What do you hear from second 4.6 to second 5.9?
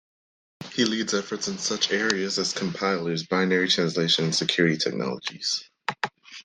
technologies.